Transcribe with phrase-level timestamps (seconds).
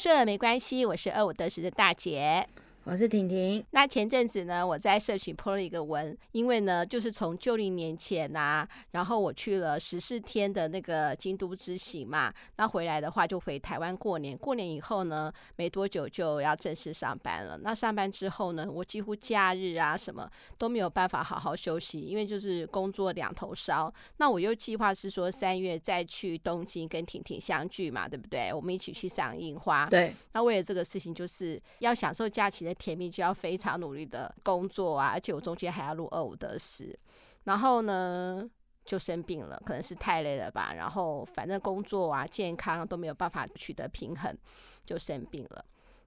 [0.00, 2.48] 顺没关系，我是二五得十的大姐。
[2.84, 3.62] 我是婷婷。
[3.72, 14.36] 那前阵子呢，我在社群 po 了一个文，因为呢，就是从旧历年前呐、啊，然后我去了十四天的那个京都之行嘛，那回来的话就回台湾过年。
[14.38, 17.58] 过年以后呢，没多久就要正式上班了。
[17.58, 23.92] 那上班之后呢，我几乎假日啊什么都没有办法好好休息，因为就是工作两头烧。
[24.16, 28.50] 那我又计划是说三月再去东京跟婷婷相聚嘛，对不对？
[28.54, 29.86] 我们一起去赏樱花。
[29.90, 30.14] 对。
[30.32, 32.69] 那为了这个事情，就是要享受假期的。
[32.74, 36.98] 甜蜜就要非常努力的工作啊，而且我中间还要录二五得十，
[37.44, 38.48] 然后呢
[38.84, 44.36] 就生病了，可能是太累了吧，然后反正工作啊、健康都没有办法取得平衡，
[44.84, 45.64] 就生病了。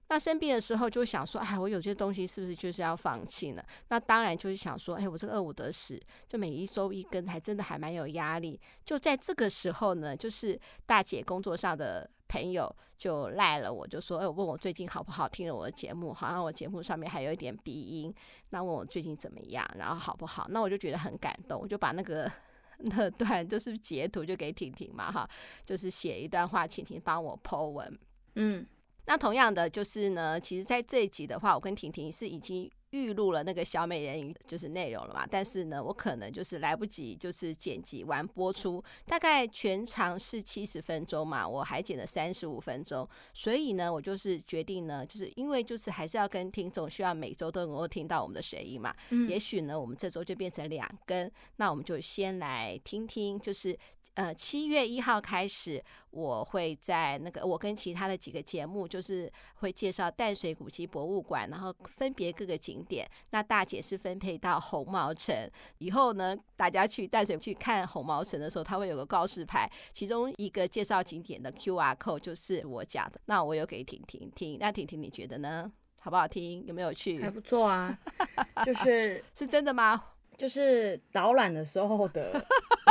[0.08, 3.64] 那生病的时候就想说，哎，我有些东西是不是就是要放弃呢？
[3.88, 8.60] 那当然就是想说，哎，我这个二五得十，就每一周一更，还真的还蛮有压力。
[8.84, 12.08] 就在这个时候呢，就是大姐工作上的。
[12.28, 18.14] 朋友就赖了，我就说，哎，问我最近好不好，听了我的节目，好像我节目上面还有一点鼻音，
[18.50, 20.46] 那问我最近怎么样，然后好不好？
[20.50, 22.30] 那我就觉得很感动，我就把那个
[22.78, 25.28] 那段就是截图就给婷婷嘛，哈，
[25.64, 27.98] 就是写一段话，请婷帮我 po 文。
[28.36, 28.66] 嗯，
[29.06, 32.70] 那同样的就是呢，其实在这一集的话，我跟婷婷是已经。
[32.94, 53.76] 预录了那个小美人鱼就是内容了嘛，但是呢，我可能就是来不及，就是剪辑完播出，大概全长是七十分钟嘛，我还剪了三十五分钟，所以呢，我就是决定呢，就是因为就是还是要跟听众需要每周都能够听到我们的声音嘛，嗯，也许呢，我们这周就变成两更，那我们就先来听听，就是。
[54.16, 63.08] 呃，七月一号开始，我会在那个我跟其他的几个节目，就是会介绍淡水古迹博物馆，然后分别各个景点。
[63.30, 65.34] 那大姐是分配到红毛城，
[65.78, 73.20] 以后呢，大家去淡水去看红毛城的时候，它会有个告示牌，其中一个介绍景点的 QR code 就是我讲的。
[73.26, 75.72] 那我有给婷婷听，那婷婷你觉得呢？
[76.00, 76.62] 好不好听？
[76.66, 77.22] 有没有去？
[77.22, 77.98] 还不错啊，
[78.66, 80.04] 就是是真的吗？
[80.36, 82.32] 就是导览的时候的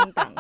[0.06, 0.34] 音档。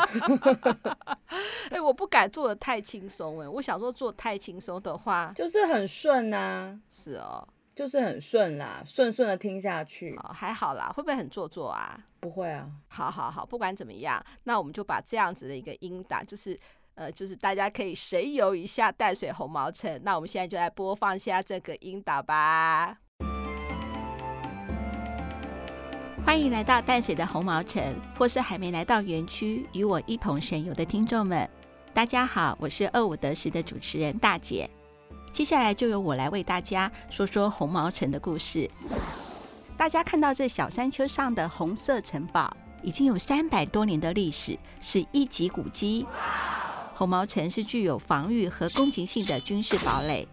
[1.69, 6.79] 哎，我不敢做的太轻松哎，我想说做太轻松的话，就是很顺呐、啊。
[6.89, 10.15] 是哦，就是很顺啦，顺顺的听下去。
[10.17, 11.99] 哦，还好啦，会不会很做作啊？
[12.19, 12.69] 不会啊。
[12.87, 16.59] 好好好，不管怎么样，那我们就把这样子的一个音档，就是
[16.93, 19.99] 呃，就是大家可以神游一下淡水红毛城。
[20.03, 22.95] 那我们现在就来播放一下这个音档吧。
[26.23, 27.83] 欢迎来到淡水的红毛城，
[28.15, 31.49] 或是还没来到园区与我一同神游的听众们，
[31.91, 34.69] 大家好，我是二五得十的主持人大姐。
[35.33, 38.69] 接下来就由我来为大家说说红毛城的故事。
[39.75, 46.05] 大家看到这小山丘上的红色城堡，已经有三百多年的历史，是一级古迹。
[46.93, 50.27] 红毛城是具有防御和攻击性的军事堡垒。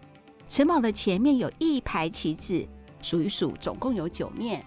[0.47, 2.67] 城堡的前面有一排旗子，
[3.01, 4.63] 数一数，总共有九面。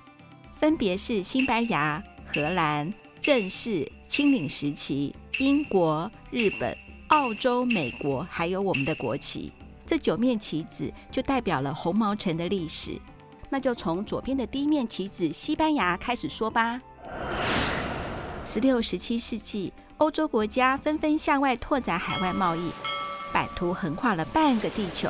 [0.59, 6.77] 分别是西班牙、荷兰、正式、清领时期、英国、日本、
[7.09, 9.53] 澳洲、美国，还有我们的国旗。
[9.87, 13.01] 这九面旗子就代表了红毛城的历史。
[13.51, 16.81] 那就从左边的第一面旗子西班牙开始说吧。
[18.45, 22.71] 十六、十七世纪，欧洲国家纷纷向外拓展海外贸易，
[23.33, 25.09] 版图横跨了半个地球。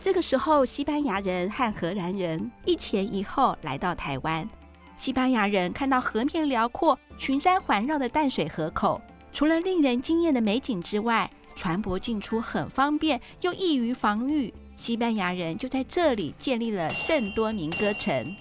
[0.00, 4.48] 这个时候，西班牙人和荷兰人一前一后来到台湾。
[4.96, 9.00] 西班牙人看到河面辽阔、群山环绕的淡水河口，
[9.32, 14.54] 除了令人惊艳的美景之外，船舶进出很方便，又易于防御。
[14.76, 18.32] 西班牙人就在这里建立了圣多明哥城。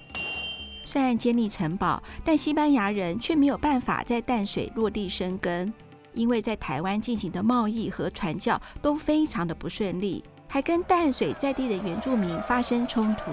[0.85, 5.73] 虽然建立城堡，但西班牙人却没有办法在淡水落地生根，
[6.13, 10.23] 因为在台湾进行的贸易和传教都非常的不顺利。
[10.47, 13.31] 还跟淡水在地的原住民发生冲突。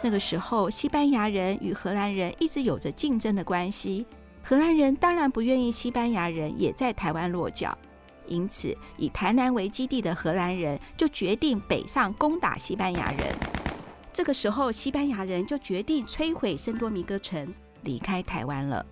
[0.00, 4.06] 那个时候，西班牙人与荷兰人一直有着竞争的关系。
[4.42, 7.76] 荷兰人当然不愿意西班牙人也在台湾落脚，
[8.32, 13.36] 因此以台南为基地的荷兰人就决定北上攻打西班牙人。
[14.12, 17.52] 这个时候，西班牙人就决定摧毁圣多明哥城，
[17.82, 18.84] 离开台湾了。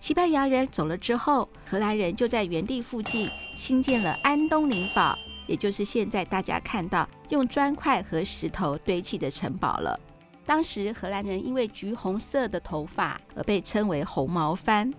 [0.00, 5.16] 西班牙人走了之后，荷兰人就在原地附近新建了安东尼堡。
[5.46, 9.98] 也就是现在大家看到用砖块和石头堆砌的城堡了。
[10.46, 14.92] 当时荷兰人因为橘红色的头发而被称为红毛番，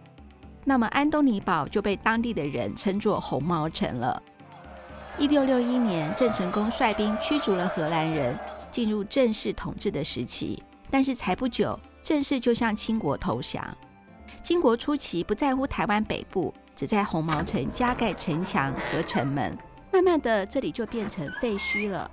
[0.67, 4.21] 那么安东尼堡就被当地的人称作红毛城了。
[5.17, 8.37] 一六六一年，郑成功率兵驱逐了荷兰人，
[8.71, 10.61] 进入正式统治的时期。
[10.89, 13.63] 但是才不久，郑氏就向清国投降。
[14.43, 19.57] 清国初期不在乎台湾北部，只在红毛城加盖城墙和城门。
[19.91, 22.09] 慢慢的，这里就变成废墟了。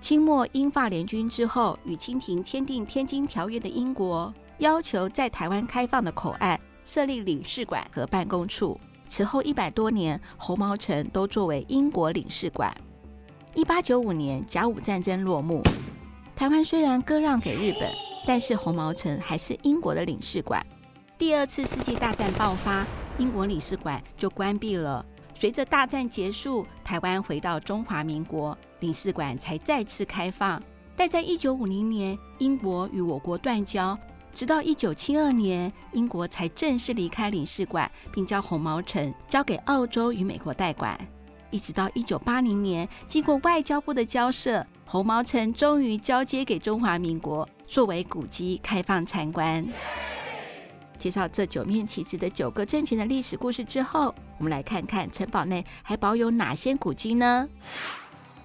[0.00, 8.78] 清末英法联军之后，与清廷签订《天津条约》的英国，要求在台湾开放的口岸设立领事馆和办公处。
[9.08, 12.74] 此后一百多年，红毛城都作为英国领事馆。
[13.54, 15.62] 一八九五年，甲午战争落幕，
[16.36, 17.90] 台湾虽然割让给日本，
[18.24, 20.64] 但是红毛城还是英国的领事馆。
[21.18, 22.86] 第二次世界大战爆发，
[23.18, 25.04] 英国领事馆就关闭了。
[25.36, 30.62] 随着大战结束，台湾回到中华民国，领事馆才再次开放。
[30.96, 33.98] 但在一九五零年，英国与我国断交，
[34.32, 40.98] 直到一九七二年，英国才正式离开领事馆，并将红毛城交给澳洲与美国代管。
[41.50, 49.66] 一直到一九八零年，经过外交部的交涉，红毛城终于交接给中华民国，作为古迹开放参观。
[50.96, 57.48] 介绍这九面旗帜的九个政权的历史故事之后，我们来看看城堡内还保有哪些古迹呢？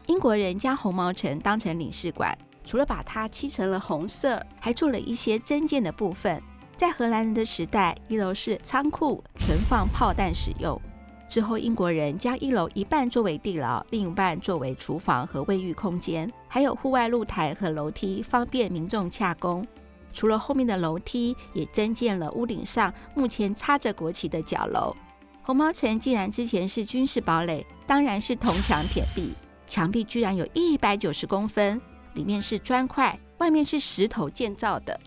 [0.07, 6.41] 英国人将红毛城当成领事馆，除了把它漆成了红色，还做了一些增建的部分。
[6.75, 10.79] 在荷兰人的时代，一楼是仓库，存放炮弹使用。
[11.27, 19.65] 之后，英国人将一楼一半作为地牢，另一半作为厨房和卫浴空间，还有户外露台和楼梯，方便民众洽公。
[20.13, 24.95] 除了后面的楼梯，也增建了屋顶上目前插着国旗的角楼。
[25.41, 29.33] 红毛城既然之前是军事堡垒，当然是铜墙铁壁，
[29.67, 31.81] 墙壁居然有一百九十公分，
[32.15, 34.99] 里面是砖块，外面是石头建造的，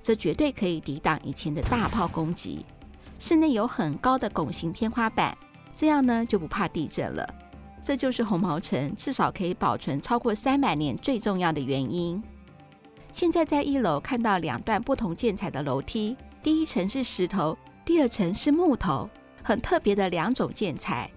[0.00, 2.64] 这绝对可以抵挡以前的大炮攻击。
[3.18, 5.36] 室内有很高的拱形天花板，
[5.74, 7.26] 这样呢就不怕地震了。
[7.82, 12.22] 这就是红毛城至少可以保存超过三百年最重要的原因。
[13.12, 19.08] 现在在一楼看到两段不同建材的楼梯，第一层是石头，第二层是木头，
[19.42, 21.10] 很特别的两种建材。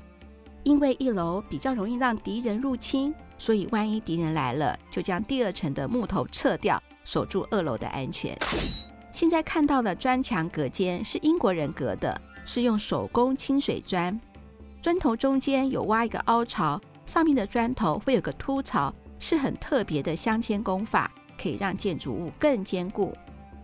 [0.63, 8.38] 因为一楼比较容易让敌人入侵，所以万一敌人来了，就将第二层的木头撤掉，守住二楼的安全。
[9.12, 14.22] 现在看到的砖墙隔间是英国人隔的，是用手工清水砖，
[14.80, 21.12] 砖头中间有挖一个凹槽，上面的砖头会有个凸槽，是很特别的镶嵌工法。
[21.42, 23.16] 可以让建筑物更坚固。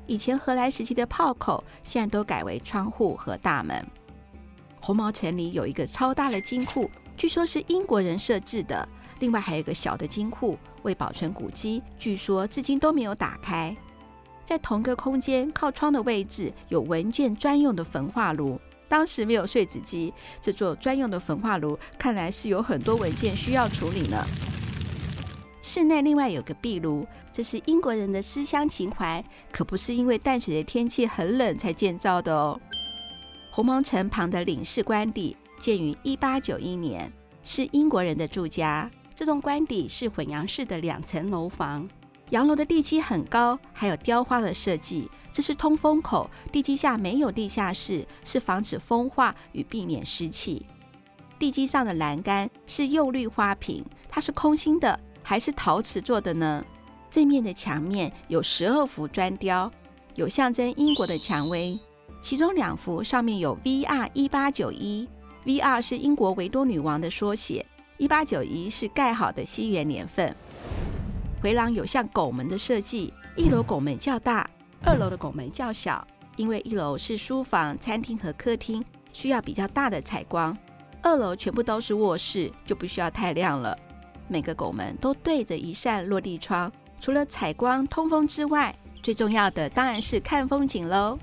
[0.08, 3.86] 以前荷兰时期的炮口，现在都改为窗户和大门。
[4.80, 8.88] 红毛城里有一个超大的金库，据说是英国人设置的。
[9.20, 13.76] 另外还有一个小的金库，为保存古迹，据说至今都没有打开。
[14.44, 18.60] 在同个空间靠窗的位置，有文件专用的焚化炉。
[18.88, 24.24] 当时没有碎纸机，这座专用的焚化炉看来是有很多文件需要处理呢。
[25.64, 32.62] 室内另外有个壁炉，这是英国人的思乡情怀，可不是因为淡水的天气很冷才建造的哦。
[33.50, 37.12] 鸿蒙城旁的领事官邸建于一八九一年，
[37.44, 38.92] 是英国人的住家。
[39.16, 41.88] 这栋官邸是混洋式的两层楼房，
[42.32, 45.10] 洋楼的地基很高，还有雕花的设计。
[45.32, 50.66] 这是通风口，地基下没有地下室，是防止风化与避免湿气。
[51.40, 55.00] 地基上的栏杆是釉绿花瓶，它是空心的。
[55.24, 56.64] 还是陶瓷做的呢？
[57.10, 59.72] 正面的墙面有十二幅砖雕，
[60.16, 61.80] 有象征英国的蔷薇。
[62.22, 65.08] 其中两幅上面有 VR 一八九一
[65.46, 67.66] ，VR 是英国维多女王的缩写，
[67.98, 70.36] 一八九一是盖好的西元年份。
[71.42, 74.50] 回廊有像拱门的设计，一楼拱门较大，
[74.84, 78.84] 二楼的拱门较小，因为一楼是书房、餐厅和客厅，
[79.14, 80.58] 需要比较大的采光。
[81.02, 83.78] 二楼全部都是卧室，就不需要太亮了。
[84.28, 91.18] 每个拱门都对着一扇落地窗，除了采光通风之外，最重要的当然是看风景喽。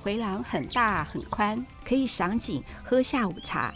[0.00, 3.74] 回廊很大很宽，可以赏景喝下午茶。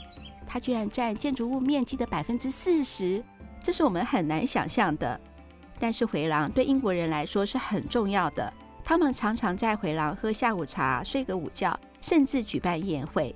[0.48, 3.22] 它居然占建筑物面积的百分之四十，
[3.62, 5.20] 这是我们很难想象的。
[5.78, 8.52] 但是回廊对英国人来说是很重要的，
[8.82, 13.32] 他们常常在回廊喝下午茶、睡个午觉，甚至举办宴会。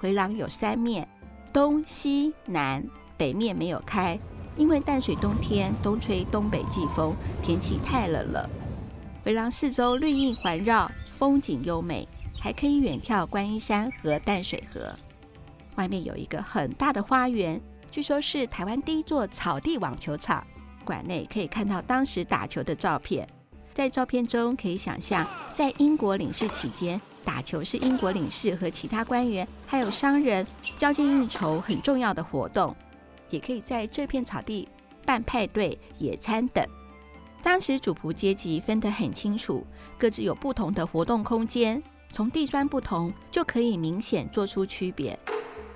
[0.00, 1.06] 回廊有三面，
[1.52, 2.82] 东西南。
[3.18, 4.18] 北面没有开，
[4.56, 8.48] 因为淡水冬天东吹东北季风，天气太冷了。
[9.22, 12.08] 回廊四周绿荫环绕，风景优美，
[12.40, 14.94] 还可以远眺观音山和淡水河。
[15.80, 17.58] 外面有一个很大的花园，
[17.90, 20.46] 据说是台湾第一座草地网球场。
[20.84, 23.26] 馆内可以看到当时打球的照片，
[23.72, 30.46] 在照片中可以想象，在英国领事期间，打球是英国领事和其他官员还有商人
[30.76, 32.76] 交际应酬很重要的活动。
[33.30, 34.68] 也可以在这片草地
[35.06, 36.62] 办派对、野餐等。
[37.42, 45.18] 当时主仆阶级分得很清楚，各自有不同的活动空间，从地砖不同就可以明显做出区别。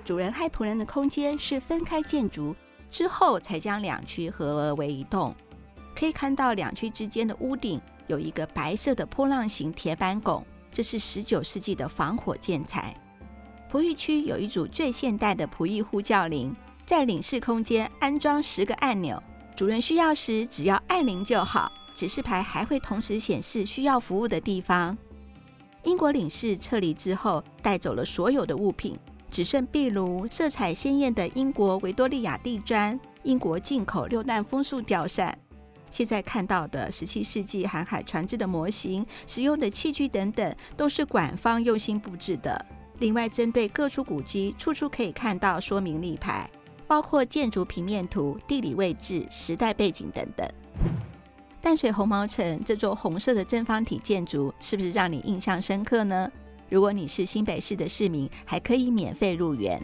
[0.04, 2.54] 主人和仆人的空间是分开建筑
[2.90, 5.34] 之后才将两区合而为一栋。
[5.96, 12.94] 可以看到两区之间的屋顶有一个白色的波浪形铁板拱，这是十九世纪的防火建材。
[13.70, 19.20] 仆役区有一组最现代的仆役呼叫铃，在领事空间安装十个按钮，
[19.56, 21.72] 主人需要时只要按铃就好。
[21.94, 24.98] 指示牌还会同时显示需要服务的地方。
[25.84, 28.98] 英国领事撤离之后，带走了所有的物品，
[29.34, 35.36] 只剩壁炉、色彩鲜艳的英国维多利亚地砖、英国进口六段风速吊扇。
[35.90, 42.64] 现在看到的十七世纪航海船只的模型、使用的器具等等，都是馆方用心布置的。
[43.00, 46.48] 另外，针对各处古迹，处处可以看到说明立牌，
[46.86, 50.48] 包括建筑平面图、地理位置、时代背景等等。
[51.60, 56.30] 淡水红毛城这座红色的正方体建筑，是不是让你印象深刻呢？
[56.68, 59.82] 如果你是新北市的市民，还可以免费入园。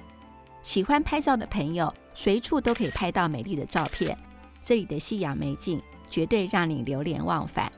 [0.63, 4.17] 喜欢拍照的朋友，随处都可以拍到美丽的照片。
[4.63, 7.71] 这里的夕阳美景，绝对让你流连忘返。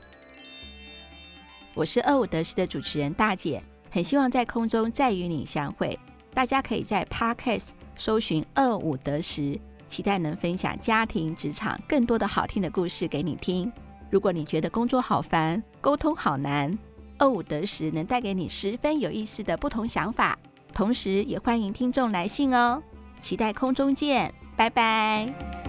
[1.75, 5.99] 我是二五得十的主持人大姐，很希望在空中再与你相会。
[6.35, 13.71] 大家可以在 Podcast 搜寻二五得十，期待能分享家庭、职场更多的好听的故事给你听。
[14.11, 16.77] 如果你觉得工作好烦，沟通好难，
[17.23, 20.37] 二五得十能带给你十分有意思的不同想法，
[20.73, 22.83] 同时也欢迎听众来信哦。
[23.21, 25.62] 期待空中见，拜拜。